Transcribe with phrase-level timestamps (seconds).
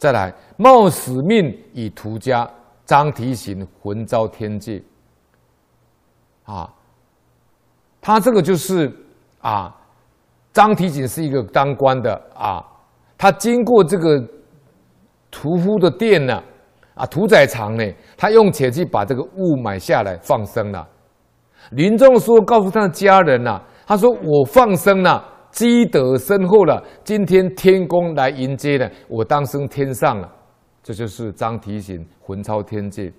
[0.00, 2.48] 再来，冒使命以图家，
[2.86, 4.82] 张提刑浑遭天界。
[6.44, 6.72] 啊，
[8.00, 8.90] 他这个就是
[9.42, 9.76] 啊，
[10.54, 12.64] 张提刑是一个当官的啊，
[13.18, 14.26] 他经过这个
[15.30, 16.42] 屠夫的店呢，
[16.94, 17.84] 啊，屠宰场呢，
[18.16, 20.88] 他用钱去把这个物买下来放生了。
[21.72, 25.22] 临终说告诉他的家人呐，他说我放生了。
[25.50, 30.32] 积德深厚了，今天天公来迎接了，我当升天上了，
[30.82, 33.12] 这就是张提醒魂超天界。